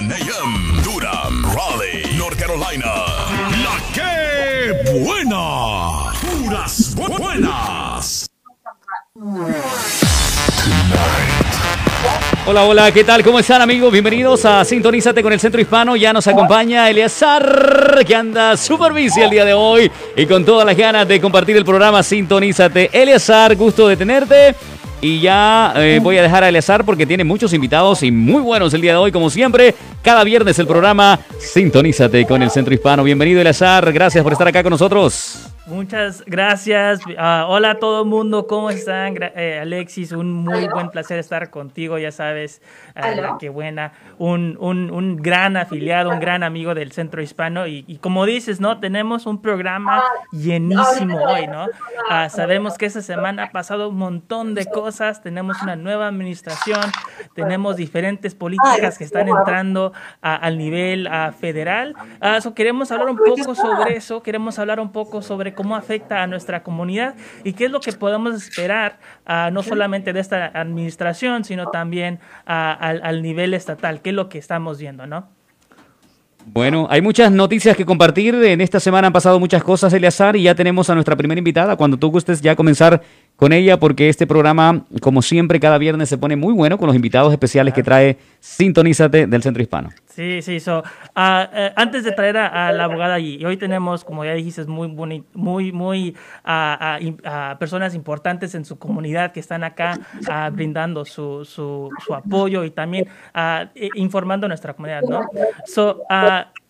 [0.00, 0.82] 10 a.m.
[0.84, 2.94] Durham, Raleigh, North Carolina.
[3.64, 6.12] La buena.
[6.20, 8.26] Puras bu- buenas.
[12.46, 13.24] Hola, hola, ¿qué tal?
[13.24, 13.90] ¿Cómo están amigos?
[13.92, 15.96] Bienvenidos a Sintonízate con el Centro Hispano.
[15.96, 20.64] Ya nos acompaña Eleazar, que anda super busy el día de hoy y con todas
[20.64, 22.88] las ganas de compartir el programa Sintonízate.
[22.92, 24.54] Eleazar, gusto de tenerte.
[25.00, 28.74] Y ya eh, voy a dejar a Eleazar porque tiene muchos invitados y muy buenos
[28.74, 29.74] el día de hoy, como siempre.
[30.02, 33.04] Cada viernes el programa Sintonízate con el Centro Hispano.
[33.04, 33.92] Bienvenido, Eleazar.
[33.92, 35.47] Gracias por estar acá con nosotros.
[35.68, 37.00] Muchas gracias.
[37.18, 39.14] Ah, hola a todo el mundo, ¿cómo están?
[39.14, 42.62] Gra- eh, Alexis, un muy buen placer estar contigo, ya sabes,
[42.96, 47.84] ah, qué buena, un, un, un gran afiliado, un gran amigo del Centro Hispano y,
[47.86, 48.80] y como dices, ¿no?
[48.80, 51.66] Tenemos un programa llenísimo hoy, ¿no?
[52.08, 56.80] Ah, sabemos que esta semana ha pasado un montón de cosas, tenemos una nueva administración,
[57.34, 61.94] tenemos diferentes políticas que están entrando al nivel ah, federal.
[62.20, 66.22] Ah, so queremos hablar un poco sobre eso, queremos hablar un poco sobre cómo afecta
[66.22, 70.46] a nuestra comunidad y qué es lo que podemos esperar, ah, no solamente de esta
[70.54, 75.26] administración, sino también ah, al, al nivel estatal, qué es lo que estamos viendo, ¿no?
[76.46, 78.36] Bueno, hay muchas noticias que compartir.
[78.36, 81.74] En esta semana han pasado muchas cosas, Eleazar, y ya tenemos a nuestra primera invitada.
[81.74, 83.02] Cuando tú gustes ya comenzar
[83.38, 86.96] con ella, porque este programa, como siempre, cada viernes se pone muy bueno con los
[86.96, 89.90] invitados especiales que trae Sintonízate del Centro Hispano.
[90.06, 90.82] Sí, sí, so,
[91.14, 94.32] ah, eh, antes de traer a, a la abogada y, y hoy tenemos, como ya
[94.34, 99.62] dijiste, muy boni- muy, muy ah, ah, ah, personas importantes en su comunidad que están
[99.62, 99.96] acá
[100.50, 105.20] brindando su, su, su apoyo y también eh, informando a nuestra comunidad, ¿no?
[105.64, 106.02] So,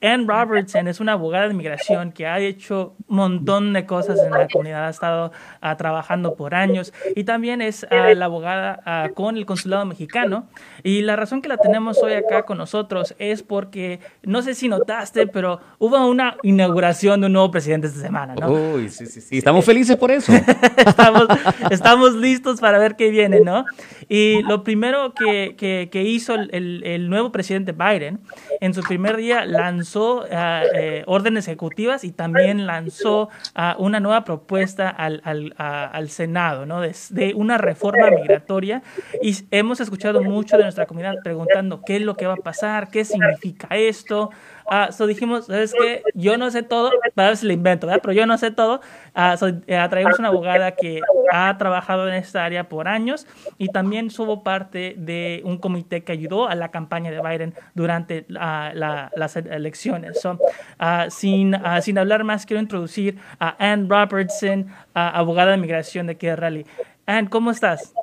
[0.00, 4.30] Ann Robertson es una abogada de inmigración que ha hecho un montón de cosas en
[4.30, 9.08] la comunidad, ha estado ah, trabajando por años y también es ah, la abogada ah,
[9.12, 10.46] con el consulado mexicano.
[10.84, 14.68] Y la razón que la tenemos hoy acá con nosotros es porque, no sé si
[14.68, 18.52] notaste, pero hubo una inauguración de un nuevo presidente esta semana, ¿no?
[18.52, 19.38] Uy, sí, sí, sí.
[19.38, 20.32] Estamos felices por eso.
[20.76, 21.26] estamos,
[21.70, 23.64] estamos listos para ver qué viene, ¿no?
[24.08, 28.20] Y lo primero que, que- que hizo el, el- el nuevo presidente Biden,
[28.60, 34.24] en su primer día lanzó ah, eh, órdenes ejecutivas y también lanzó ah, una nueva
[34.24, 36.80] propuesta al, al- a- al Senado, ¿no?
[36.80, 38.82] De, de una reforma migratoria.
[39.22, 42.90] Y hemos escuchado mucho de nuestra comunidad preguntando qué es lo que va a pasar,
[42.90, 44.30] qué significa esto.
[44.70, 46.02] Ah, so dijimos, ¿sabes qué?
[46.14, 48.00] Yo no sé todo, para ver si lo invento, ¿verdad?
[48.02, 48.80] Pero yo no sé todo.
[49.14, 51.00] Ah, so, eh, traemos una abogada que
[51.32, 56.12] ha trabajado en esta área por años y también subo parte de un comité que
[56.12, 60.20] ayudó a la campaña de Biden durante la- las elecciones.
[60.20, 60.38] So,
[60.78, 66.26] ah, sin, sin hablar más, quiero introducir a Ann Robertson, abogada de migración de aquí
[66.26, 66.66] de Raleigh.
[67.06, 67.94] Ann, ¿cómo estás?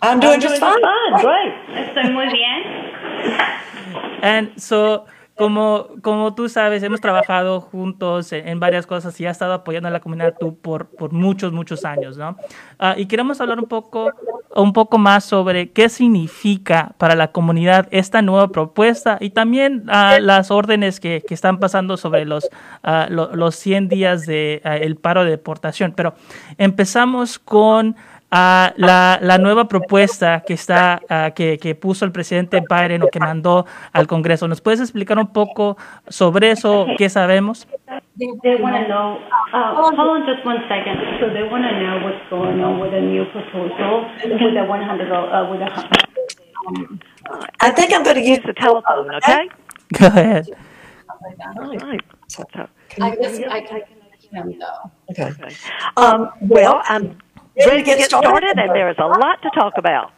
[0.00, 0.80] I'm doing just fine.
[1.20, 1.88] Great.
[1.88, 2.62] Estoy muy bien.
[4.22, 5.06] And so,
[5.42, 9.88] como, como tú sabes, hemos trabajado juntos en, en varias cosas y has estado apoyando
[9.88, 12.36] a la comunidad tú por, por muchos, muchos años, ¿no?
[12.78, 14.10] Ah, y queremos hablar un poco,
[14.54, 20.18] un poco más sobre qué significa para la comunidad esta nueva propuesta y también ah,
[20.20, 22.48] las órdenes que, que están pasando sobre los,
[22.84, 25.92] ah, lo- los 100 días de ah, el paro de deportación.
[25.96, 26.14] Pero
[26.58, 27.96] empezamos con
[28.34, 33.08] a la, la nueva propuesta que está ah, que, que puso el presidente Biden o
[33.08, 34.48] que mandó al Congreso.
[34.48, 35.76] ¿Nos puedes explicar un poco
[36.08, 36.86] sobre eso?
[36.96, 37.68] ¿Qué sabemos?
[38.18, 39.18] They want to know.
[39.52, 40.98] Uh, hold on just one second.
[41.20, 45.12] So they want to know what's going on with the new proposal with the 100.
[45.12, 45.62] Uh, with.
[46.68, 47.00] Um,
[47.60, 49.48] I think I'm going to use the telephone, okay?
[49.98, 50.48] Go ahead.
[51.58, 52.00] All right.
[52.28, 52.68] So- so-
[53.00, 53.80] I guess I can
[54.32, 54.90] him though.
[55.10, 55.32] Okay.
[55.96, 57.16] Um, well, I'm
[57.56, 60.12] ready to get started, and there is a lot to talk about.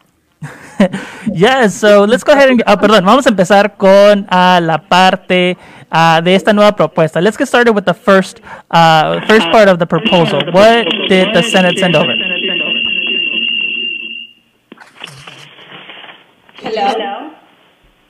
[1.32, 5.56] Yes, so let's go ahead and, ah, perdón, vamos a empezar con ah, la parte
[5.90, 7.20] ah, de esta nueva propuesta.
[7.20, 8.40] Let's get started with the first
[8.70, 10.40] uh, first part of the proposal.
[10.52, 12.12] What did the Senate send over?
[16.62, 16.86] Hello.
[16.88, 17.30] hello.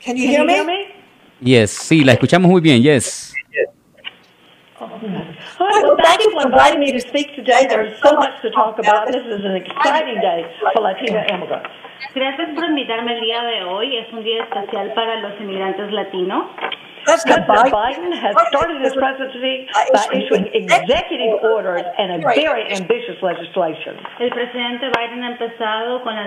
[0.01, 0.95] Can you hear me?
[1.41, 3.34] Yes, sí, la escuchamos muy bien, yes.
[4.95, 7.67] All right, well, thank you for inviting me to speak today.
[7.67, 9.11] There's so much to talk about.
[9.11, 11.67] This is an exciting day for Latino immigrants.
[12.13, 13.97] Gracias por invitarme el día de hoy.
[13.97, 16.47] Es un día especial para los inmigrantes latinos.
[17.03, 23.99] President Biden has started his presidency by issuing executive orders and a very ambitious legislation.
[24.19, 26.23] El presidente Biden ha empezado con la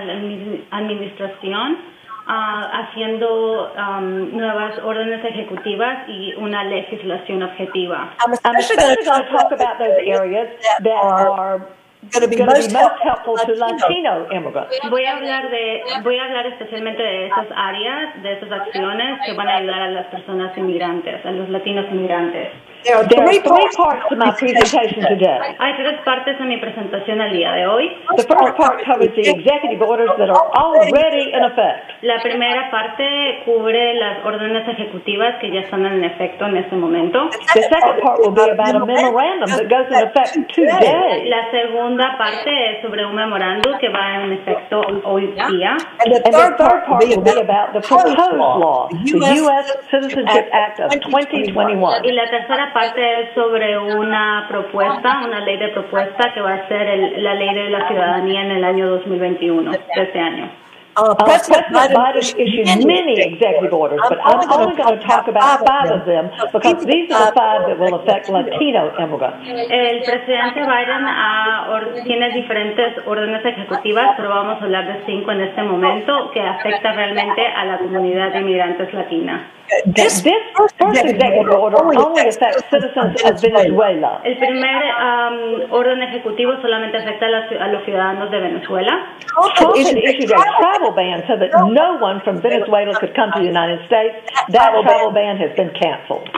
[0.77, 1.98] administración
[2.29, 8.13] haciendo um, nuevas órdenes ejecutivas y una legislación objetiva.
[8.23, 10.47] I'm especially going to talk about those areas
[10.83, 11.61] that are
[12.07, 12.71] going to be most
[13.03, 14.77] helpful to Latino immigrants?
[14.89, 19.33] Voy a hablar de, voy a hablar especialmente de esas áreas, de esas acciones que
[19.33, 22.49] van a ayudar a las personas inmigrantes, a los latinos inmigrantes.
[22.85, 23.41] There are three
[23.75, 25.37] parts to my presentation today.
[25.59, 27.91] Hay tres partes en mi presentación al día de hoy.
[28.15, 31.91] The first part covers the executive orders that are already in effect.
[32.03, 37.29] La primera parte cubre las órdenes ejecutivas que ya están en efecto en este momento.
[37.53, 41.27] The second part will be about a memorandum that goes in effect today.
[41.27, 45.71] La segunda parte es sobre un memorándum que va en efecto hoy día.
[46.05, 49.77] And the third part will be about the proposed law, the U.S.
[49.91, 52.01] Citizenship Act of 2021.
[52.03, 56.67] Y la tercera parte es sobre una propuesta, una ley de propuesta que va a
[56.67, 60.49] ser el- la ley de la ciudadanía en el año 2021, de este año.
[60.99, 65.89] Uh, President Biden issued many executive orders, but I'm only going to talk about five
[65.91, 69.47] of them because these are the five that will affect Latino immigrants.
[69.47, 75.31] El presidente Biden ha or- tiene diferentes órdenes ejecutivas, pero vamos a hablar de cinco
[75.31, 79.47] en este momento que afecta realmente a la comunidad de inmigrantes latina.
[79.93, 80.23] This
[80.57, 84.19] first executive order only affects citizens of Venezuela.
[84.23, 89.13] El primer um, orden ejecutivo solamente afecta a, las- a los ciudadanos de Venezuela.
[89.57, 93.47] Trump issued a travel ban so that no one from Venezuela could come to the
[93.47, 94.15] United States.
[94.49, 96.29] That travel ban has been canceled.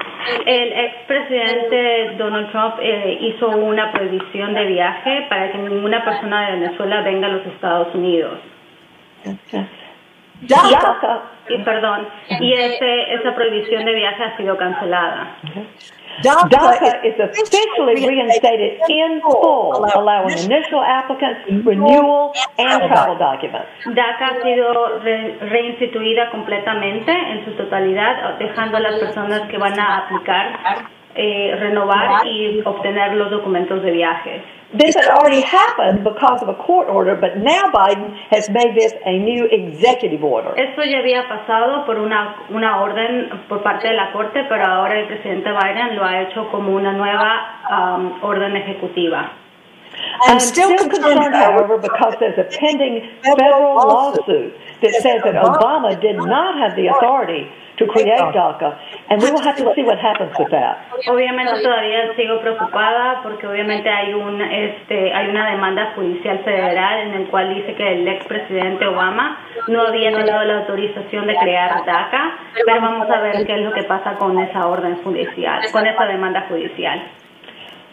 [0.45, 6.59] El expresidente Donald Trump eh, hizo una prohibición de viaje para que ninguna persona de
[6.59, 8.39] Venezuela venga a los Estados Unidos.
[10.41, 12.07] DACA, Y perdón,
[12.39, 15.35] y ese, esa prohibición de viaje ha sido cancelada.
[16.23, 23.67] DACA is officially reinstated in full, allowing initial applicants, renewal, and travel documents.
[23.85, 29.79] DACA ha sido re- reinstituida completamente en su totalidad, dejando a las personas que van
[29.79, 30.59] a aplicar,
[31.15, 34.41] eh, renovar y obtener los documentos de viaje.
[34.73, 38.93] This had already happened because of a court order, but now Biden has made this
[39.05, 40.53] a new executive order.
[40.55, 44.97] Esto ya había pasado por una, una orden por parte de la Corte, pero ahora
[44.97, 49.40] el presidente Biden lo ha hecho como una nueva um, orden ejecutiva.
[50.27, 56.17] I'm still concerned, however, because there's a pending federal lawsuit that says that Obama did
[56.17, 58.77] not have the authority to create DACA,
[59.09, 60.85] and we will have to see what happens with that.
[61.07, 67.13] Obviamente todavía sigo preocupada porque obviamente hay un este hay una demanda judicial federal en
[67.13, 72.37] el cual dice que el expresidente Obama no había tenido la autorización de crear DACA,
[72.65, 76.05] pero vamos a ver qué es lo que pasa con esa orden judicial, con esa
[76.05, 77.01] demanda judicial.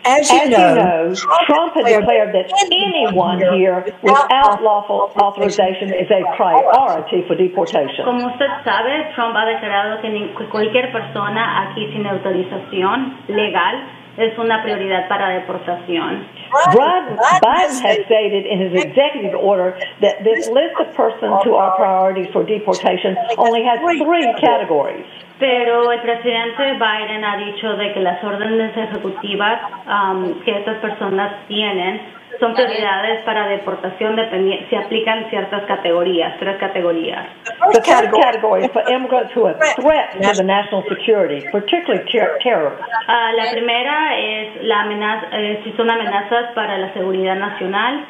[0.08, 1.12] As you know,
[1.44, 8.08] Trump has declared that anyone here without lawful authorization is a priority for deportation.
[8.08, 14.36] Como usted sabe, Trump ha declarado que, que cualquier persona aquí sin autorización legal es
[14.38, 16.26] una prioridad para deportación.
[16.74, 21.76] Brad Biden has stated in his executive order that this list of persons who are
[21.76, 25.06] priorities for deportation only has three categories.
[25.38, 31.46] Pero el presidente Biden ha dicho de que las órdenes ejecutivas um, que estas personas
[31.46, 32.00] tienen
[32.40, 37.26] son prioridades para deportación dependi- se aplican ciertas categorías, tres categorías.
[37.72, 42.38] The first category is for immigrants who are threats to the national security, particularly ter-
[42.42, 42.84] terrorists.
[43.08, 48.04] Ah, la primera es la amenaza, eh, si son amenazas para la seguridad nacional,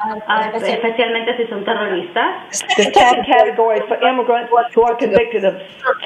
[0.00, 2.48] ah, especialmente si son terroristas.
[2.76, 5.54] The second category is for immigrants who are convicted of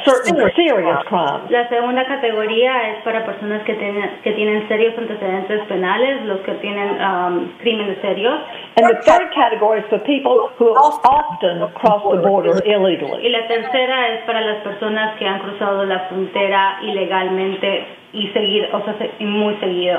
[0.05, 1.51] certain serious crimes.
[1.51, 6.53] La segunda categoría es para personas que tienen, que tienen serios antecedentes penales, los que
[6.55, 8.41] tienen um, crímenes serios.
[8.77, 13.29] And the third category is for people who often cross the border Y illegally.
[13.29, 18.85] la tercera es para las personas que han cruzado la frontera ilegalmente y seguir, o
[18.85, 19.99] sea, muy seguido.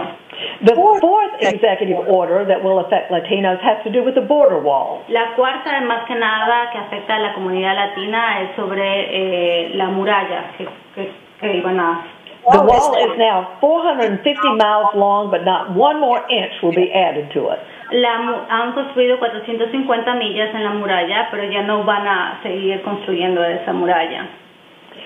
[0.64, 5.04] The fourth executive order that will affect Latinos has to do with the border wall.
[5.08, 9.88] La cuarta, más que nada, que afecta a la comunidad latina es sobre eh, la
[9.88, 12.06] muralla que, que, que iban a...
[12.52, 14.20] The wall is now 450
[14.58, 17.60] miles long, but not one more inch will be added to it.
[17.92, 23.44] La, han construido 450 millas en la muralla, pero ya no van a seguir construyendo
[23.46, 24.28] esa muralla.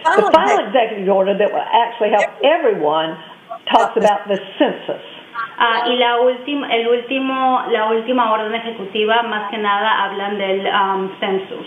[0.03, 3.17] The final executive order that will actually help everyone
[3.72, 5.03] talks about the census.
[5.60, 10.67] Ah, y la última, el último, la última orden ejecutiva, más que nada, hablan del
[10.67, 11.65] um, census.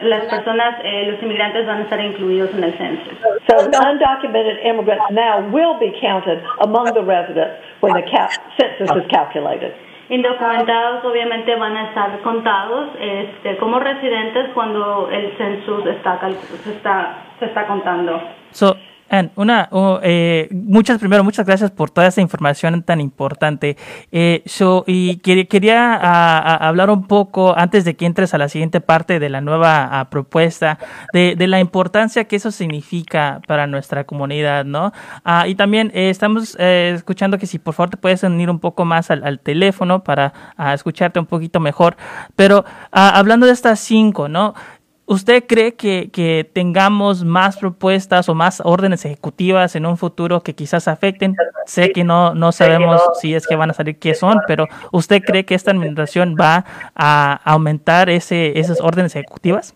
[0.00, 3.18] Las personas, eh, los inmigrantes van a estar incluidos en el census.
[3.46, 9.06] So undocumented immigrants now will be counted among the residents when the cap- census is
[9.10, 9.74] calculated.
[10.08, 16.20] Indocumentados obviamente van a estar contados este, como residentes cuando el census está,
[16.62, 18.20] se está, se está contando.
[18.50, 18.76] So,
[19.08, 23.76] Ann, una, oh, eh, muchas, primero, muchas gracias por toda esa información tan importante.
[24.10, 28.48] Eh, so, y quer- quería ah, hablar un poco, antes de que entres a la
[28.48, 30.78] siguiente parte de la nueva propuesta,
[31.12, 34.92] de, de la importancia que eso significa para nuestra comunidad, ¿no?
[35.24, 38.58] Ah, y también eh, estamos eh, escuchando que si por favor te puedes unir un
[38.58, 40.32] poco más al, teléfono para
[40.74, 41.96] escucharte un poquito mejor.
[42.34, 44.54] Pero ah, hablando de estas cinco, ¿no?
[45.08, 50.56] ¿Usted cree que, que tengamos más propuestas o más órdenes ejecutivas en un futuro que
[50.56, 51.36] quizás afecten?
[51.66, 55.22] Sé que no, no sabemos si es que van a salir qué son, pero ¿usted
[55.22, 56.64] cree que esta administración va
[56.96, 59.74] a aumentar ese, esas órdenes ejecutivas?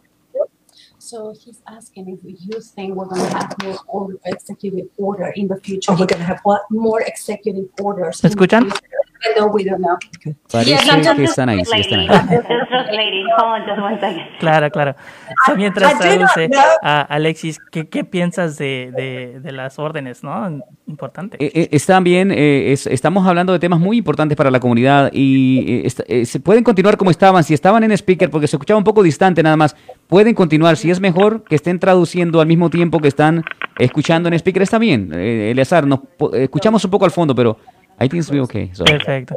[0.99, 5.49] So he's asking if you think we're going to have more or- executive order in
[5.49, 5.91] the future.
[5.93, 6.61] Are we gonna have what?
[6.71, 8.23] More executive orders.
[8.23, 8.63] ¿Me in the escuchan?
[8.71, 9.00] future,
[9.37, 9.97] Though we don't know.
[10.50, 12.07] Parece Yes, I'm just que están ahí, sí, están.
[14.39, 14.97] Claro, claro.
[15.47, 16.50] So, mientras I traduce,
[16.83, 20.61] a Alexis, ¿qué, qué piensas de, de, de las órdenes, no?
[20.87, 21.37] Importante.
[21.39, 25.11] Eh, eh, están bien, eh, es- estamos hablando de temas muy importantes para la comunidad
[25.12, 27.45] y eh, eh, se pueden continuar como estaban.
[27.45, 29.77] Si estaban en speaker, porque se escuchaba un poco distante nada más,
[30.09, 30.77] pueden continuar.
[30.77, 33.45] Si es mejor que estén traduciendo al mismo tiempo que están
[33.79, 35.11] escuchando en speaker, está bien.
[35.15, 36.00] Eh, Eleazar, nos
[36.33, 37.57] eh, escuchamos un poco al fondo, pero
[38.00, 38.71] I think it's okay.
[38.73, 39.37] So, Perfecto.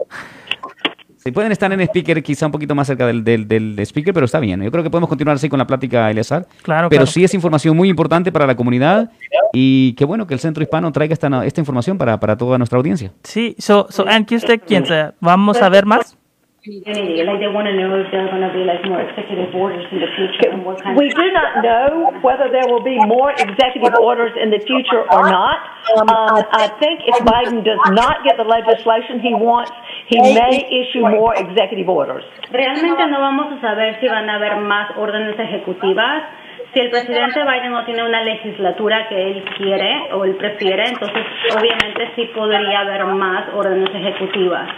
[1.18, 4.26] si pueden estar en speaker, quizá un poquito más cerca del, del, del speaker, pero
[4.26, 4.62] está bien.
[4.62, 6.48] Yo creo que podemos continuar así con la plática, Eleazar.
[6.64, 7.12] Claro, Pero claro.
[7.12, 9.10] sí es información muy importante para la comunidad
[9.54, 12.78] y qué bueno que el Centro Hispano traiga esta, esta información para, para toda nuestra
[12.78, 13.12] audiencia.
[13.24, 15.14] Sí, so, so Ann, ¿qué usted piensa?
[15.20, 16.18] ¿Vamos a ver más?
[16.64, 19.52] Unity, like they want to know if there are going to be like more executive
[19.52, 22.96] orders in the future and what kind We do not know whether there will be
[23.04, 25.60] more executive orders in the future or not.
[25.92, 29.76] Um, I think if Biden does not get the legislation he wants,
[30.08, 32.24] he may issue more executive orders.
[32.48, 36.24] Realmente no vamos a saber si van a haber más órdenes ejecutivas.
[36.72, 41.28] Si el presidente Biden no tiene una legislatura que él quiere o él prefiere, entonces
[41.52, 44.70] obviamente sí podría haber más órdenes ejecutivas.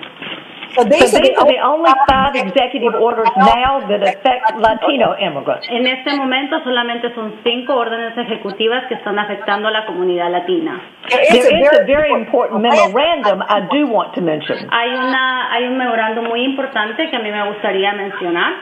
[0.75, 4.59] So So these are these the are the only five executive orders now that affect
[4.59, 5.67] Latino immigrants.
[5.69, 10.81] En este momento solamente son cinco órdenes ejecutivas que están afectando a la comunidad latina.
[11.09, 14.67] there is a very important memorandum I do want to mention.
[14.69, 18.53] Hay una hay un memorándum muy importante que a mí me gustaría mencionar.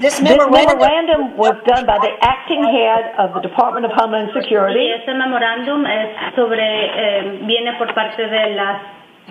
[0.00, 4.30] this This memorandum memorandum was done by the acting head of the Department of Homeland
[4.30, 4.90] Y Security.
[4.98, 8.80] este memorándum es sobre eh, viene por parte de la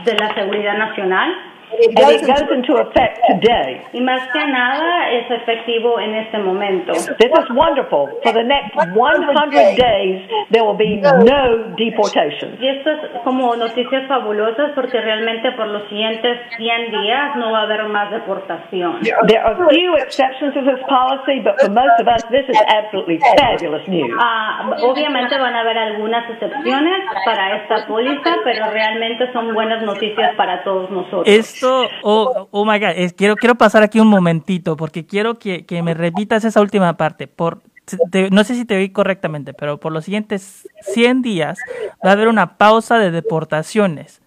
[0.05, 3.81] de la seguridad nacional it And it goes into effect today.
[3.93, 6.93] y más que nada es efectivo en este momento.
[6.93, 8.09] This is wonderful.
[8.23, 12.59] For the next 100 days, there will be no deportations.
[12.59, 17.59] Y esto es como noticias fabulosas porque realmente por los siguientes 100 días no va
[17.59, 19.01] a haber más deportación.
[19.27, 23.19] There are few exceptions to this policy, but for most of us, this is absolutely
[23.37, 24.11] fabulous news.
[24.19, 30.35] Ah, obviamente van a haber algunas excepciones para esta póliza, pero realmente son buenas noticias
[30.35, 31.27] para todos nosotros.
[31.61, 35.65] Esto, oh, oh my God, es- quiero, quiero pasar aquí un momentito porque quiero que,
[35.65, 37.27] que me repitas esa última parte.
[37.27, 37.61] Por,
[38.09, 41.59] te- no sé si te oí correctamente, pero por los siguientes 100 días
[42.03, 44.21] va a haber una pausa de deportaciones.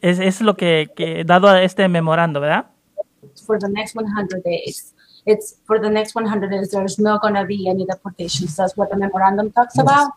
[0.00, 2.66] Es, es lo que, que dado a este memorando, ¿verdad?
[3.46, 4.94] For the next 100 days.
[5.26, 8.56] It's for the next 100 days, there's not going to be any deportations.
[8.56, 10.12] That's what the memorandum talks about.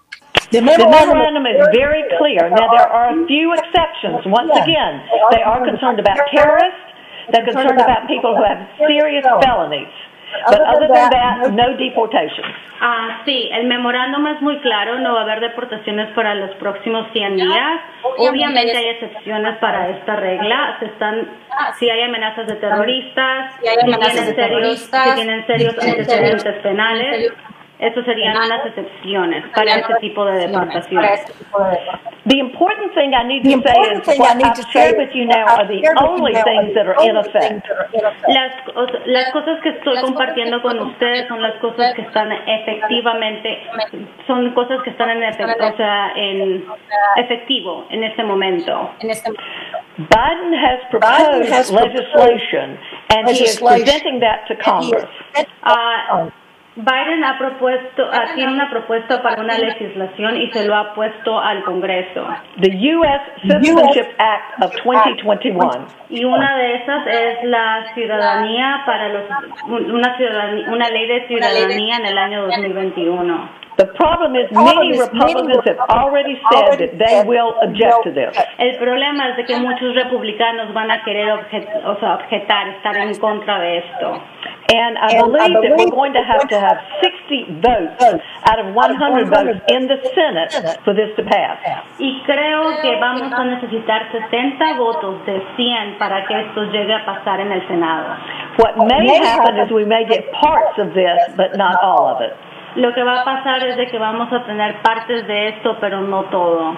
[0.52, 2.50] the The memorandum, memorandum is very clear.
[2.50, 4.24] Now, there are a few exceptions.
[4.26, 6.80] Once again, they are concerned about terrorists.
[7.32, 9.92] They're concerned about people who have serious felonies.
[10.50, 12.54] But other than that, no deportations.
[12.82, 17.08] Ah, sí, el memorándum es muy claro, no va a haber deportaciones para los próximos
[17.14, 17.82] 100 días.
[18.18, 20.78] Obviamente hay excepciones para esta regla.
[20.80, 21.30] Se están,
[21.80, 25.48] si hay amenazas de terroristas, Si hay si amenazas tienen de serios, terroristas, si tienen
[25.48, 27.34] serios antecedentes penales,
[27.84, 31.12] eso serían unas excepciones para este tipo de Para deportaciones.
[31.20, 32.14] este tipo de deportaciones.
[32.26, 35.12] The important thing I need to say is thing I what need to shared with
[35.14, 37.68] you now are the only things that are in effect.
[38.28, 38.52] Las,
[39.06, 43.60] las cosas que estoy compartiendo con ustedes son las cosas que están efectivamente,
[44.28, 46.66] son cosas que están en efecto, o sea, en
[47.18, 48.90] efectivo en este momento.
[49.02, 49.32] En este
[49.98, 55.06] Biden has proposed legislation, and he is presenting that to Congress.
[55.64, 56.30] Ah,
[56.76, 61.40] Biden ha propuesto, ah, tiene una propuesta para una legislación y se lo ha puesto
[61.40, 62.26] al Congreso.
[62.60, 63.22] The U.S.
[63.44, 65.86] Citizenship Act of 2021.
[66.10, 69.24] Y una de esas es la ciudadanía para los,
[69.68, 73.64] una, ciudadanía, una ley de ciudadanía en el año 2021.
[73.76, 78.30] The problem is many Republicans have already said that they will object to this.
[78.60, 82.96] El problema es de que muchos republicanos van a querer objet- o sea, objetar, estar
[82.98, 84.22] en contra de esto.
[84.72, 89.28] And I believe that we're going to have to have 60 votes out of 100
[89.28, 90.56] votes in the Senate
[90.88, 91.60] for this to pass.
[92.00, 97.06] Y creo que vamos a necesitar 60 votos de 100 para que esto llegue a
[97.06, 98.16] pasar en el Senado.
[98.58, 102.34] What may happen is we may get parts of this, but not all of it.
[102.76, 106.02] Lo que va a pasar es de que vamos a tener partes de esto, pero
[106.02, 106.76] no todo.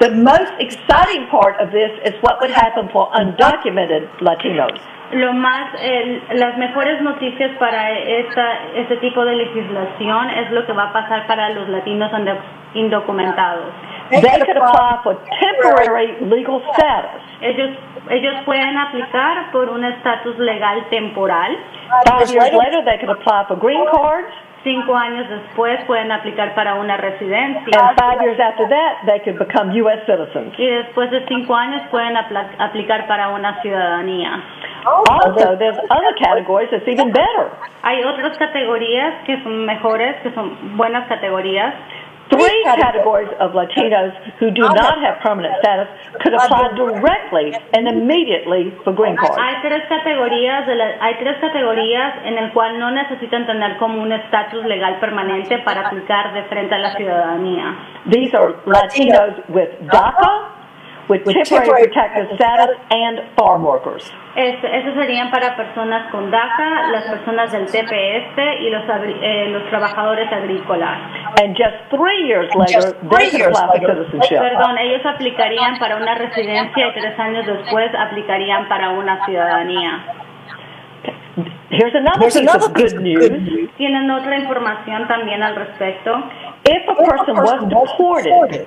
[0.00, 4.78] The most exciting part of this is what would happen for undocumented Latinos.
[5.12, 10.72] Lo más, el- las mejores noticias para esta, este tipo de legislación es lo que
[10.72, 12.36] va a pasar para los latinos indo-
[12.74, 13.66] indocumentados.
[14.10, 17.22] They could apply for temporary legal status.
[17.40, 17.70] Ellos,
[18.10, 21.56] ellos pueden aplicar por un estatus legal temporal.
[22.06, 24.28] Five years later, they could apply for green cards.
[24.64, 27.78] Cinco años después pueden aplicar para una residencia.
[27.78, 30.04] And five years after that, they could become U.S.
[30.04, 30.52] citizens.
[30.58, 34.42] Y después de cinco años pueden apla- aplicar para una ciudadanía.
[34.84, 37.50] Also, there's other categories that's even better.
[37.82, 41.74] Hay otras categorías que son mejores, que son buenas categorías.
[42.30, 45.88] Three categories of Latinos who do not have permanent status
[46.22, 49.36] could apply directly and immediately for green cards.
[49.38, 54.02] Hay tres categorías, de la- hay tres categorías en el cual no necesitan tener como
[54.02, 57.74] un estatus legal permanente para aplicar de frente a la ciudadanía.
[58.10, 60.57] These are Latinos with DACA,
[61.08, 64.12] with temporary protected status, and farm workers.
[64.36, 68.82] Es- Esos serían para personas con DACA, las personas del TPS y los,
[69.22, 70.98] eh, los trabajadores agrícolas.
[71.42, 74.38] And just three years later, they could apply for citizenship.
[74.38, 80.04] Perdón, ellos aplicarían para una residencia y tres años después aplicarían para una ciudadanía.
[81.70, 83.70] Here's another piece of good news.
[83.76, 86.10] ¿Tienen otra información también al respecto?
[86.64, 88.66] If a person was deported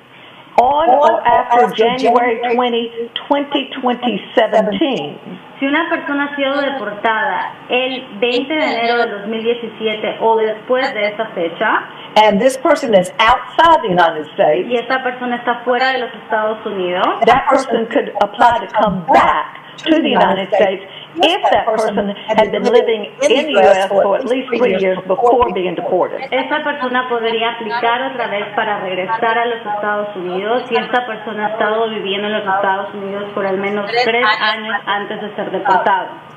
[0.58, 2.91] on or after January 20,
[3.31, 5.17] 2017,
[5.60, 11.08] Si una persona ha sido deportada el 20 de enero de 2017 o después de
[11.10, 11.84] esa fecha
[12.15, 14.67] And this person is outside the United States.
[14.67, 19.05] y esta persona está fuera de los Estados Unidos, that person could apply to come
[19.13, 20.84] back to the United States
[21.15, 23.89] if that person had been living in the U.S.
[23.89, 26.22] for at least three years before being deported.
[26.32, 31.48] esta persona podría aplicar otra vez para regresar a los Estados Unidos si esta persona
[31.48, 35.52] ha estado viviendo en los Estados Unidos por al menos tres años antes de ser
[35.52, 36.31] deportado.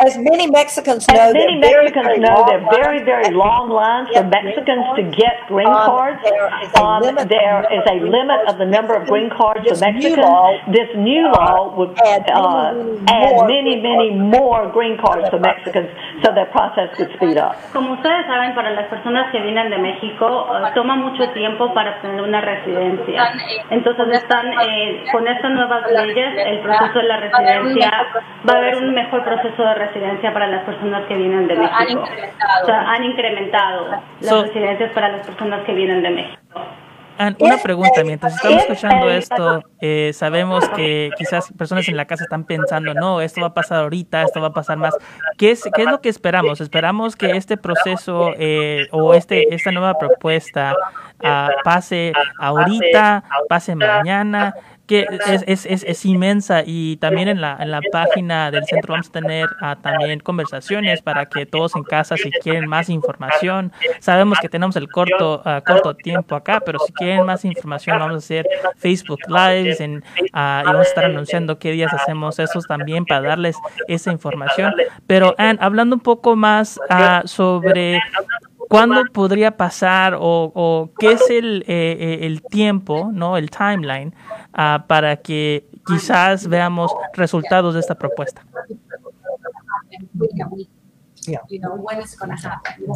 [0.00, 3.28] As many Mexicans know, As many there are very, Mexicans very know, are very, very
[3.36, 6.20] long lines for Mexicans to get green Um, cards.
[6.24, 9.04] there is a Um, limit there on the is a limit of the number of
[9.12, 10.24] green cards for Mexicans.
[10.24, 14.08] law, This new law would add many, uh, many add more many, green many
[14.40, 15.90] more green cards for Mexicans
[16.24, 17.60] so that process could speed up.
[17.76, 21.96] Como ustedes saben, para las personas que vienen de México eh, toma mucho tiempo para
[22.00, 23.20] obtener una residencia.
[23.68, 27.90] Entonces están eh, con estas nuevas leyes, el proceso de la residencia
[28.48, 29.89] va a haber un mejor proceso de residencia
[30.32, 32.00] para las personas que vienen de Han México.
[32.02, 32.62] incrementado.
[32.62, 33.86] O sea, han incrementado
[34.20, 36.40] las So- residencias para las personas que vienen de México.
[37.18, 42.24] Ann, una pregunta, mientras estamos escuchando esto, eh, sabemos que quizás personas en la casa
[42.24, 44.96] están pensando, no, esto va a pasar ahorita, esto va a pasar más.
[45.36, 46.62] ¿Qué es, qué es lo que esperamos?
[46.62, 50.74] ¿Esperamos que este proceso eh, o este, esta nueva propuesta
[51.22, 54.54] ah, pase ahorita, pase mañana?
[54.90, 58.94] Que es, es, es, es inmensa y también en la, en la página del centro
[58.94, 63.70] vamos a tener ah, también conversaciones para que todos en casa si quieren más información.
[64.00, 68.16] Sabemos que tenemos el corto ah, corto tiempo acá pero si quieren más información vamos
[68.16, 68.48] a hacer
[68.78, 73.28] Facebook Lives en, ah, y vamos a estar anunciando qué días hacemos esos también para
[73.28, 73.54] darles
[73.86, 74.74] esa información.
[75.06, 76.80] Pero Ann, hablando un poco más
[77.26, 78.00] sobre
[78.70, 84.14] ¿Cuándo podría pasar o, o qué es el, eh, eh, el tiempo, no el timeline,
[84.52, 88.44] ah, para que quizás veamos resultados de esta propuesta?
[91.26, 91.40] Yeah.
[91.48, 92.86] You know, when it's going to happen.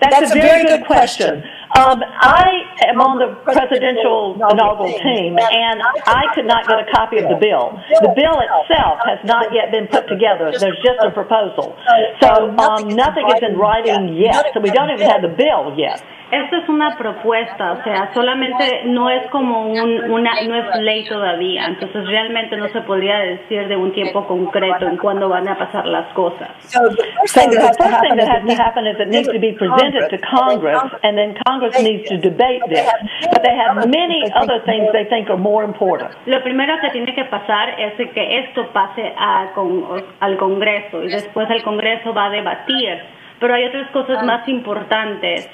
[0.00, 1.42] That's, a very good question.
[1.76, 7.18] Um, I am on the presidential inaugural team, and I could not get a copy
[7.18, 7.78] of the bill.
[8.02, 10.50] The bill itself has not yet been put together.
[10.50, 11.76] There's just a proposal.
[12.20, 14.50] So um, nothing is in writing yet.
[14.54, 16.02] So we don't even have the bill yet.
[16.34, 21.04] Esto es una propuesta, o sea, solamente no es como un, una, no es ley
[21.04, 25.56] todavía, entonces realmente no se podría decir de un tiempo concreto en cuándo van a
[25.56, 26.50] pasar las cosas.
[26.66, 28.86] So the first thing that has to first thing happen that is has to happen
[28.86, 32.86] is it needs to be presented to Congress, and then Congress needs to debate this.
[33.32, 36.10] But they have many other things they think are more important.
[36.26, 41.08] Lo primero que tiene que pasar es que esto pase a con- al Congreso y
[41.08, 42.98] después el Congreso va a debatir,
[43.40, 45.48] pero hay otras cosas más importantes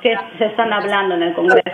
[0.00, 1.70] que se están hablando en el Congreso.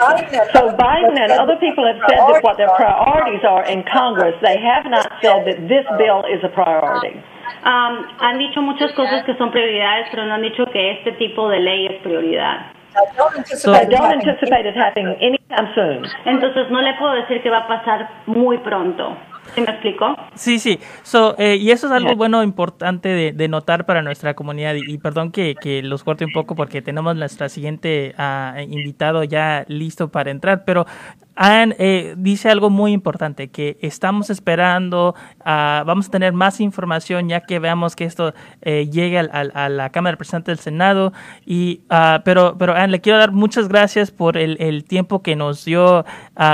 [0.55, 4.35] So Biden and other people have said that what their priorities are in Congress.
[4.41, 7.21] They have not said that this bill is a priority.
[7.65, 11.49] Um, han dicho muchas cosas que son prioridades, pero no han dicho que este tipo
[11.51, 12.73] de ley es prioridad.
[12.97, 16.07] I don't So- anticipate I don't having anticipate it happening anytime soon.
[16.27, 19.17] Entonces no le puedo decir que va a pasar muy pronto.
[19.55, 20.17] ¿Sí me explico?
[20.35, 20.79] Sí, sí.
[21.03, 24.75] So, eh, y eso es algo bueno, importante de, de notar para nuestra comunidad.
[24.75, 29.23] Y, y perdón que, que los corte un poco porque tenemos nuestra siguiente ah, invitado
[29.25, 30.65] ya listo para entrar.
[30.65, 30.87] Pero
[31.37, 37.29] Ann eh, dice algo muy importante, que estamos esperando, ah, vamos a tener más información
[37.29, 40.63] ya que veamos que esto eh, llegue al- al- a la Cámara de Representantes del
[40.63, 41.13] Senado.
[41.45, 45.37] Y, ah, pero, pero Ann, le quiero dar muchas gracias por el, el tiempo que
[45.37, 46.05] nos dio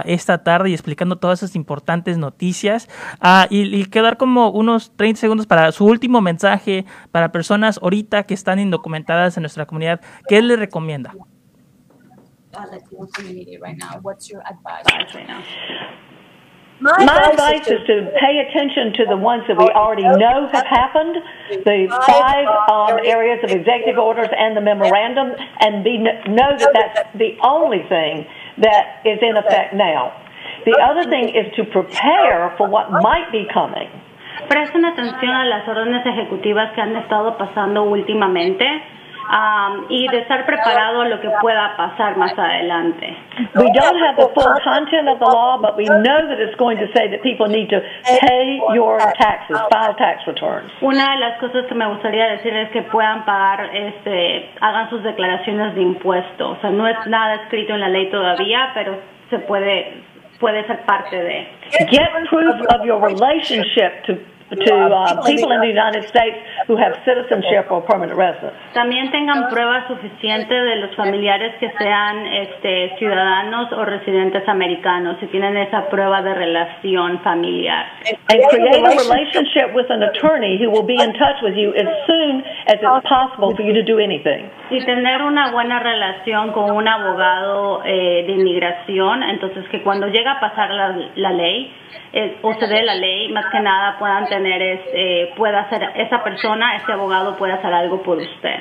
[0.05, 2.80] esta tarde y explicando todas esas importantes noticias.
[3.21, 8.23] Ah, y, y quedar como unos 30 segundos para su último mensaje para personas ahorita
[8.23, 10.01] que están indocumentadas en nuestra comunidad.
[10.29, 11.13] ¿Qué le recomienda?
[12.55, 13.99] uh, Latino community right now?
[14.03, 14.85] What's your advice?
[15.15, 15.45] Right now.
[16.81, 20.49] My My advice advice is to pay attention to the ones that we already know
[20.51, 21.17] have happened,
[21.51, 27.09] the five um, areas of executive orders and the memorandum, and be, know that that's
[27.19, 28.25] the only thing
[28.65, 30.17] that is in effect now.
[30.65, 33.89] The other thing is to prepare for what might be coming.
[34.49, 38.67] Presten atención a las órdenes ejecutivas que han estado pasando últimamente
[39.31, 43.17] um, y de estar preparado a lo que pueda pasar más adelante.
[43.55, 46.79] We don't have the full content of the law, but we know that it's going
[46.79, 50.71] to say that people need to pay your taxes, file tax returns.
[50.81, 55.03] Una de las cosas que me gustaría decir es que puedan pagar, este, hagan sus
[55.03, 56.59] declaraciones de impuestos.
[56.59, 58.99] O sea, no es nada escrito en la ley todavía, pero
[59.31, 60.03] se puede,
[60.41, 61.49] puede ser parte de.
[61.91, 64.15] Get proof of your relationship to
[64.51, 66.37] to uh, people in the United States
[66.67, 68.57] who have citizenship or permanent residence.
[68.75, 75.27] También tengan prueba suficiente de los familiares que sean este, ciudadanos o residentes americanos, si
[75.27, 77.87] tienen esa prueba de relación familiar.
[78.29, 81.89] And create a relationship with an attorney who will be in touch with you as
[82.07, 84.51] soon as it's possible for you to do anything.
[84.71, 90.33] Y tener una buena relación con un abogado eh, de inmigración, entonces que cuando llega
[90.33, 91.73] a pasar la, la ley
[92.13, 95.83] eh, o se dé la ley, más que nada puedan tener, es, eh, pueda hacer,
[95.97, 98.59] esa persona, ese abogado puede hacer algo por usted.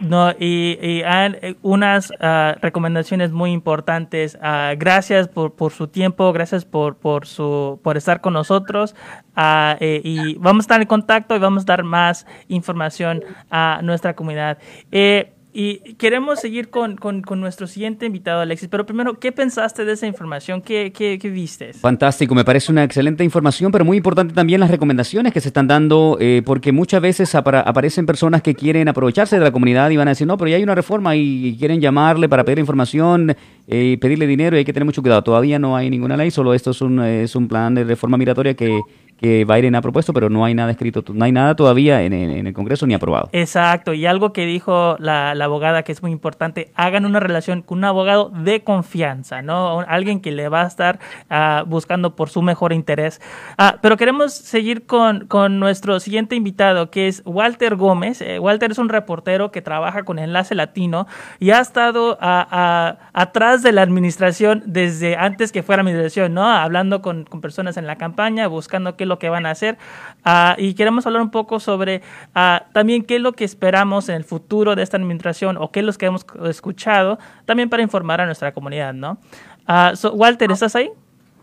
[0.00, 4.38] No, y, y Ann, eh, unas ah, recomendaciones muy importantes.
[4.40, 8.94] Ah, gracias por, por su tiempo, gracias por, por, su, por estar con nosotros.
[9.34, 13.80] Ah, eh, y vamos a estar en contacto y vamos a dar más información a
[13.82, 14.58] nuestra comunidad.
[14.92, 18.68] Eh, y queremos seguir con, con, nuestro siguiente invitado, Alexis.
[18.68, 20.60] Pero primero, ¿qué pensaste de esa información?
[20.60, 21.72] ¿Qué, qué, qué viste?
[21.72, 25.66] Fantástico, me parece una excelente información, pero muy importante también las recomendaciones que se están
[25.66, 30.08] dando, eh, porque muchas veces aparecen personas que quieren aprovecharse de la comunidad y van
[30.08, 33.34] a decir, no, pero ya hay una reforma y quieren llamarle para pedir información
[33.70, 35.22] eh, pedirle dinero y hay que tener mucho cuidado.
[35.22, 38.16] Todavía no hay ninguna ley, solo esto es un, eh, es un plan de reforma
[38.16, 38.80] migratoria que,
[39.18, 42.52] que Biden ha propuesto, pero no hay nada escrito, no hay nada todavía en, el
[42.52, 43.28] Congreso ni aprobado.
[43.32, 47.78] Exacto, y algo que dijo la, abogada que es muy importante, hagan una relación con
[47.78, 49.80] un abogado de confianza, ¿no?
[49.80, 51.00] Alguien que le va a estar
[51.30, 53.20] ah, buscando por su mejor interés.
[53.56, 58.20] Ah, pero queremos seguir con, con nuestro siguiente invitado, que es Walter Gómez.
[58.20, 61.06] Eh, Walter es un reportero que trabaja con Enlace Latino
[61.40, 66.44] y ha estado ah, atrás de la administración desde antes que fuera administración, ¿no?
[66.44, 69.76] Hablando con, con personas en la campaña, buscando qué es lo que van a hacer.
[70.24, 72.02] Ah, y queremos hablar un poco sobre
[72.34, 75.80] ah, también qué es lo que esperamos en el futuro de esta administración o qué
[75.80, 79.18] es lo que hemos escuchado, también para informar a nuestra comunidad, ¿no?
[79.66, 80.90] Ah, so, Walter, ¿estás ahí?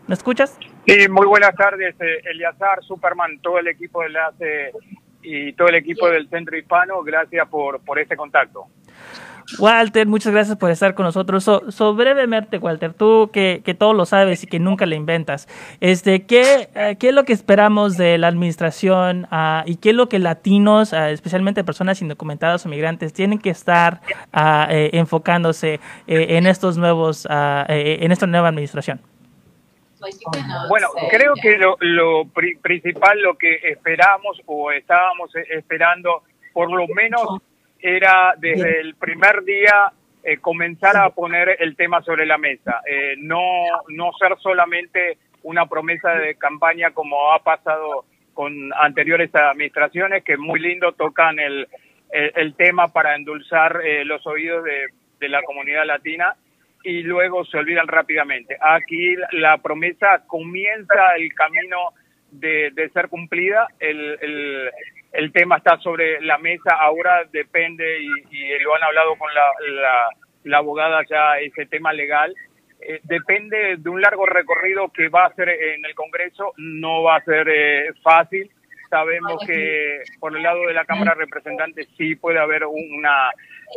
[0.06, 0.58] ¿Me escuchas?
[0.86, 4.72] Sí, muy buenas tardes, eh, Eliazar, Superman, todo el equipo de enlace
[5.22, 8.66] y todo el equipo del Centro Hispano, gracias por, por este contacto.
[9.58, 11.44] Walter, muchas gracias por estar con nosotros.
[11.44, 15.48] So, so, brevemente, Walter, tú que, que todo lo sabes y que nunca le inventas,
[15.80, 19.94] este, ¿qué, eh, ¿qué es lo que esperamos de la administración ah, y qué es
[19.94, 24.00] lo que latinos, ah, especialmente personas indocumentadas o migrantes, tienen que estar
[24.32, 25.74] ah, eh, enfocándose
[26.06, 29.00] eh, en estos nuevos, eh, en esta nueva administración?
[30.68, 36.70] Bueno, creo que lo, lo pri- principal, lo que esperamos o estábamos eh, esperando, por
[36.70, 37.40] lo menos
[37.86, 39.92] era desde el primer día
[40.24, 43.40] eh, comenzar a poner el tema sobre la mesa, eh, no,
[43.88, 50.58] no ser solamente una promesa de campaña como ha pasado con anteriores administraciones, que muy
[50.58, 51.68] lindo tocan el,
[52.10, 54.88] el, el tema para endulzar eh, los oídos de,
[55.20, 56.34] de la comunidad latina
[56.82, 58.56] y luego se olvidan rápidamente.
[58.60, 61.94] Aquí la, la promesa comienza el camino
[62.32, 64.70] de, de ser cumplida, el, el,
[65.12, 69.48] el, tema está sobre la mesa, ahora depende, y, y lo han hablado con la,
[69.80, 70.08] la,
[70.44, 72.34] la abogada ya, ese tema legal,
[72.80, 77.16] eh, depende de un largo recorrido que va a ser en el Congreso, no va
[77.16, 78.50] a ser eh, fácil,
[78.90, 83.30] sabemos que por el lado de la Cámara de Representantes sí puede haber una,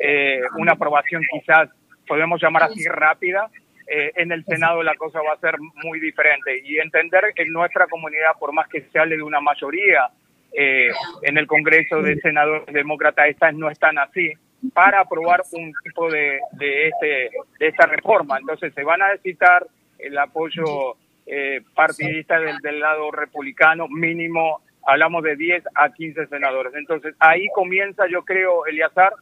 [0.04, 1.70] eh, una aprobación quizás,
[2.08, 3.50] podemos llamar así rápida,
[3.92, 7.52] eh, en el Senado la cosa va a ser muy diferente y entender que en
[7.52, 10.10] nuestra comunidad, por más que se hable de una mayoría
[10.54, 10.90] eh,
[11.22, 14.34] en el Congreso de Senadores Demócratas, estas no están así
[14.74, 18.38] para aprobar un tipo de, de, este, de esta reforma.
[18.38, 19.66] Entonces se van a necesitar
[19.98, 26.74] el apoyo eh, partidista del, del lado republicano mínimo hablamos de 10 a 15 senadores.
[26.76, 29.14] Entonces, ahí comienza, yo creo, Eliazar,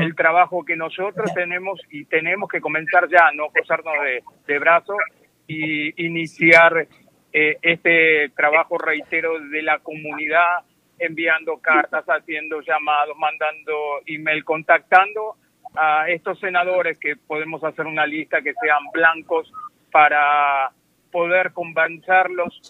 [0.00, 4.96] el trabajo que nosotros tenemos y tenemos que comenzar ya, no posarnos de, de brazos
[5.46, 6.88] y iniciar
[7.30, 10.64] eh, este trabajo, reitero, de la comunidad,
[10.98, 13.72] enviando cartas, haciendo llamados, mandando
[14.06, 15.36] email, contactando
[15.74, 19.52] a estos senadores que podemos hacer una lista que sean blancos
[19.90, 20.70] para
[21.16, 22.60] poder convencerlos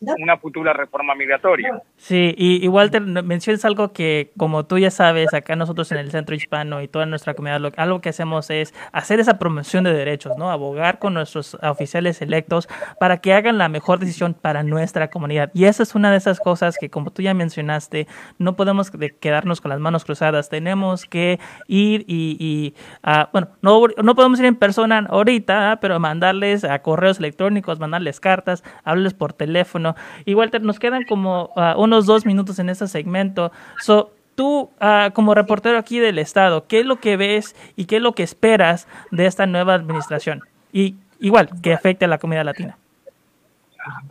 [0.00, 1.82] de una futura reforma migratoria.
[1.98, 6.34] Sí, y, Walter, mencionas algo que, como tú ya sabes, acá nosotros en el Centro
[6.34, 10.38] Hispano y toda nuestra comunidad, lo, algo que hacemos es hacer esa promoción de derechos,
[10.38, 10.50] ¿no?
[10.50, 12.66] Abogar con nuestros oficiales electos
[12.98, 15.50] para que hagan la mejor decisión para nuestra comunidad.
[15.52, 18.06] Y esa es una de esas cosas que, como tú ya mencionaste,
[18.38, 20.48] no podemos quedarnos con las manos cruzadas.
[20.48, 22.72] Tenemos que ir y,
[23.02, 27.80] ah, bueno, no, no podemos ir en persona ahorita, pero mandarles a correr correos electrónicos,
[27.80, 29.96] mandarles cartas, hablarles por teléfono.
[30.24, 33.50] Y Walter, nos quedan como uh, unos dos minutos en este segmento.
[33.80, 37.96] So, tú, uh, como reportero aquí del Estado, ¿qué es lo que ves y qué
[37.96, 40.42] es lo que esperas de esta nueva administración?
[40.72, 42.78] Y igual, que afecte a la comunidad latina.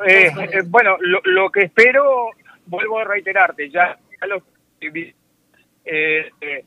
[0.05, 2.31] Eh, eh, bueno, lo, lo, que espero,
[2.65, 4.43] vuelvo a reiterarte, ya lo
[4.81, 6.65] eh, eh,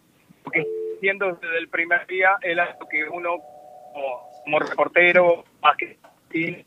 [0.50, 0.66] que
[1.00, 3.36] siendo desde el primer día, es algo que uno
[3.92, 5.98] como, como reportero, más que
[6.34, 6.64] y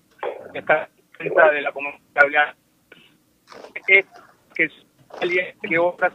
[0.53, 2.55] está dentro de la comunidad
[3.75, 4.05] es
[4.55, 4.69] que
[5.21, 6.13] alguien que otras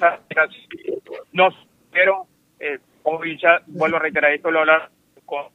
[1.33, 1.49] no
[1.93, 2.27] pero
[2.59, 4.91] eh, hoy ya vuelvo a reiterar esto lo hablar
[5.27, 5.47] con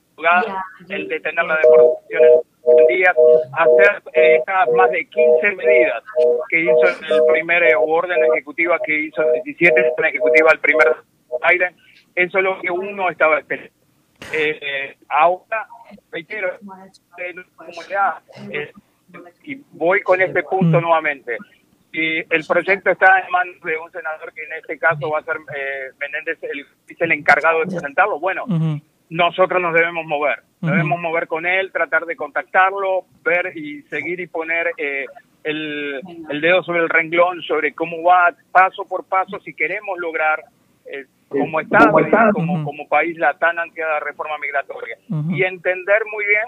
[0.90, 2.24] el detener la deportación
[2.68, 3.14] en día
[3.54, 6.04] hacer eh, estas más de 15 medidas
[6.50, 10.96] que hizo el primer eh, orden ejecutiva que hizo 17 orden ejecutiva el primer
[11.44, 11.76] aire
[12.18, 13.72] eso es lo que uno estaba esperando.
[14.34, 15.68] Eh, ahora,
[16.12, 16.54] reitero,
[18.52, 18.72] eh,
[19.44, 21.38] y voy con este punto nuevamente.
[21.92, 25.24] Y el proyecto está en manos de un senador que en este caso va a
[25.24, 28.20] ser eh, Menéndez, el, es el encargado de presentarlo.
[28.20, 28.46] Bueno,
[29.10, 34.28] nosotros nos debemos mover, debemos mover con él, tratar de contactarlo, ver y seguir y
[34.28, 35.06] poner eh,
[35.44, 40.44] el, el, dedo sobre el renglón, sobre cómo va paso por paso si queremos lograr
[40.86, 41.92] eh, como Estado,
[42.34, 44.98] como, como país la tan ansiada reforma migratoria.
[45.30, 46.46] Y entender muy bien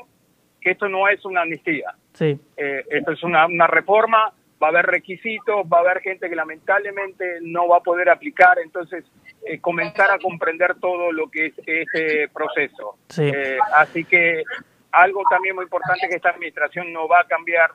[0.62, 1.94] que esto no es una amnistía.
[2.14, 2.40] Sí.
[2.58, 6.36] Eh, esto es una, una reforma, va a haber requisitos, va a haber gente que
[6.36, 9.06] lamentablemente no va a poder aplicar, entonces
[9.46, 12.98] eh, comenzar a comprender todo lo que es ese proceso.
[13.08, 13.24] Sí.
[13.24, 14.44] Eh, así que
[14.92, 17.72] algo también muy importante que esta administración no va a cambiar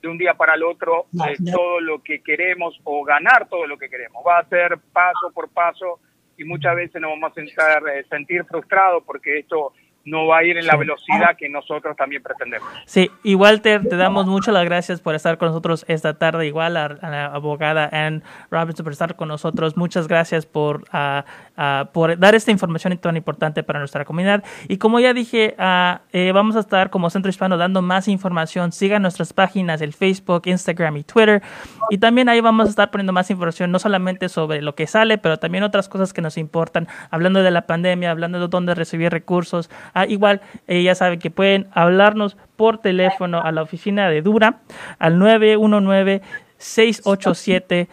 [0.00, 3.78] de un día para el otro eh, todo lo que queremos o ganar todo lo
[3.78, 4.24] que queremos.
[4.26, 6.00] Va a ser paso por paso
[6.42, 9.72] y muchas veces nos vamos a sentar, eh, sentir frustrados porque esto
[10.04, 12.68] no va a ir en la velocidad que nosotros también pretendemos.
[12.86, 16.76] Sí, y Walter, te damos muchas las gracias por estar con nosotros esta tarde, igual
[16.76, 19.76] a, la abogada Ann Robinson por estar con nosotros.
[19.76, 21.22] Muchas gracias por, uh,
[21.60, 24.42] uh, por dar esta información tan importante para nuestra comunidad.
[24.68, 28.72] Y como ya dije, uh, eh, vamos a estar como Centro Hispano dando más información.
[28.72, 31.42] Sigan nuestras páginas, el Facebook, Instagram y Twitter.
[31.90, 35.18] Y también ahí vamos a estar poniendo más información, no solamente sobre lo que sale,
[35.18, 39.10] pero también otras cosas que nos importan, hablando de la pandemia, hablando de dónde recibir
[39.10, 44.22] recursos, Ah, igual, eh, ya saben que pueden hablarnos por teléfono a la oficina de
[44.22, 44.60] Dura
[44.98, 46.22] al 919
[46.62, 47.88] 687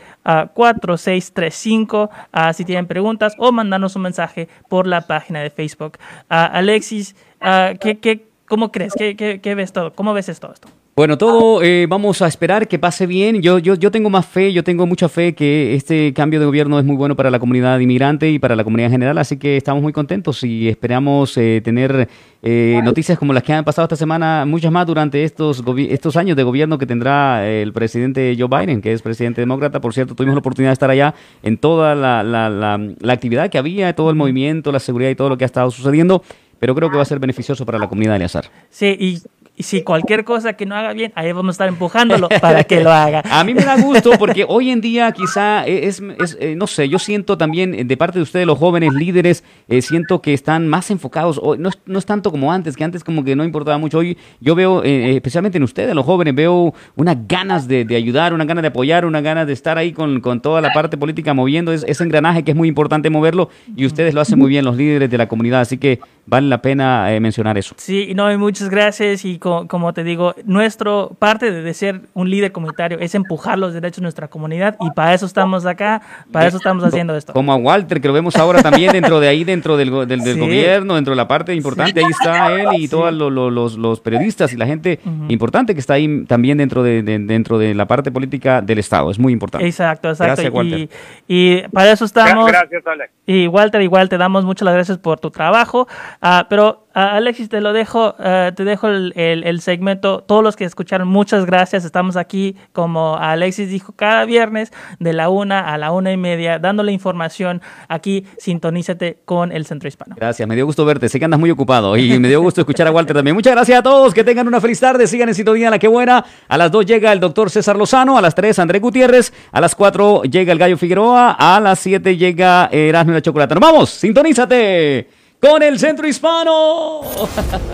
[0.54, 5.98] 4635 uh, si tienen preguntas o mandarnos un mensaje por la página de Facebook.
[6.30, 8.94] Uh, Alexis, uh, ¿qué, qué, ¿cómo crees?
[8.94, 9.94] ¿Qué, qué, qué ves todo?
[9.94, 10.70] ¿Cómo ves todo esto?
[11.00, 13.42] Bueno, todo eh, vamos a esperar que pase bien.
[13.42, 16.78] Yo, yo, yo tengo más fe, yo tengo mucha fe que este cambio de gobierno
[16.78, 19.56] es muy bueno para la comunidad inmigrante y para la comunidad en general, así que
[19.56, 22.10] estamos muy contentos y esperamos eh, tener
[22.44, 26.36] eh, noticias como las que han pasado esta semana, muchas más durante estos, estos años
[26.36, 29.80] de gobierno que tendrá el presidente Joe Biden, que es presidente demócrata.
[29.80, 33.50] Por cierto, tuvimos la oportunidad de estar allá en toda la, la, la, la actividad
[33.50, 36.24] que había, todo el movimiento, la seguridad y todo lo que ha estado sucediendo
[36.60, 38.46] pero creo que va a ser beneficioso para la comunidad de Eleazar.
[38.70, 39.22] Sí, y
[39.60, 42.80] y si cualquier cosa que no haga bien, ahí vamos a estar empujándolo para que
[42.80, 43.22] lo haga.
[43.30, 46.88] A mí me da gusto porque hoy en día quizá es, es eh, no sé,
[46.88, 50.70] yo siento también eh, de parte de ustedes los jóvenes líderes, eh, siento que están
[50.70, 53.78] más enfocados, no es, no es tanto como antes, que antes como que no importaba
[53.78, 53.98] mucho.
[53.98, 58.46] Hoy yo veo, especialmente en ustedes, los jóvenes, veo unas ganas de, de, ayudar, una
[58.46, 61.74] ganas de apoyar, una ganas de estar ahí con, con toda la parte política moviendo
[61.74, 64.78] es, ese engranaje que es muy importante moverlo y ustedes lo hacen muy bien, los
[64.78, 67.76] líderes de la comunidad, así que vale la pena mencionar eso.
[67.78, 73.00] Sí, no, muchas gracias y como te digo, nuestro parte de, ser un líder comunitario
[73.00, 76.84] es empujar los derechos de nuestra comunidad y para eso estamos acá, para eso estamos
[76.84, 77.34] haciendo esto.
[77.34, 80.96] Como a Walter, que lo vemos ahora también dentro de ahí, dentro del, del, gobierno,
[80.96, 84.66] dentro de la parte importante, ahí está él y todos los, los, periodistas y la
[84.66, 89.12] gente importante que está ahí también dentro de, dentro de la parte política del Estado,
[89.12, 89.68] es muy importante.
[89.68, 90.42] Exacto, exacto.
[90.42, 90.90] Gracias, Walter.
[91.28, 92.48] Y, para eso estamos.
[92.48, 93.12] Gracias, Alex.
[93.26, 95.88] Y Walter, igual te damos muchas gracias por tu trabajo,
[96.22, 100.24] uh, pero Alexis, te lo dejo, eh, te dejo el, segmento.
[100.24, 101.86] Todos los que escucharon, muchas gracias.
[101.86, 106.58] Estamos aquí, como Alexis dijo, cada viernes de la una a la una y media,
[106.58, 107.62] dándole información.
[107.88, 110.16] Aquí, sintonízate con el Centro Hispano.
[110.18, 111.10] Gracias, me dio gusto verte.
[111.10, 113.36] Sé que andas muy ocupado y me dio gusto escuchar a Walter también.
[113.36, 114.14] Muchas gracias a todos.
[114.14, 115.06] Que tengan una feliz tarde.
[115.06, 116.26] Sigan en sintonía La Que Buena.
[116.48, 118.18] A las dos llega el doctor César Lozano.
[118.18, 119.32] A las tres, André Gutiérrez.
[119.52, 121.36] A las cuatro llega el Gallo Figueroa.
[121.38, 123.54] A las siete llega Erasmo y la Chocolata.
[123.54, 123.90] ¡Nos vamos!
[123.92, 125.19] ¡Sintonízate!
[125.40, 127.02] Con el centro hispano.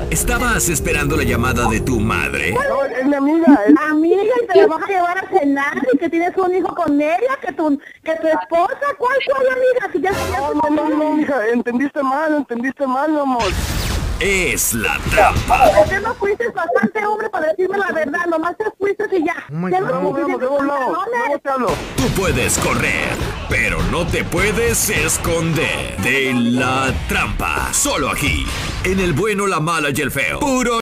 [0.10, 2.54] ¿Estabas esperando la llamada de tu madre?
[2.54, 3.60] No, es mi amiga.
[3.68, 3.74] Es...
[3.90, 7.02] Amiga, y te la vas a llevar a cenar y que tienes un hijo con
[7.02, 8.86] ella, que tu, que tu esposa.
[8.98, 9.90] ¿Cuál fue, amiga?
[9.92, 13.44] Si ya, no, no, no, no, hija, entendiste mal, entendiste mal, mi amor
[14.20, 15.70] es la trampa.
[15.76, 18.26] ¿Por qué no fuiste bastante hombre para decirme la verdad?
[18.28, 19.36] Nomás te fuiste y ya.
[19.52, 20.02] Oh ya no,
[21.60, 23.10] no, Tú puedes correr,
[23.50, 27.74] pero no te puedes esconder de la trampa.
[27.74, 28.46] Solo aquí,
[28.84, 30.40] en el bueno, la mala y el feo.
[30.40, 30.74] Puro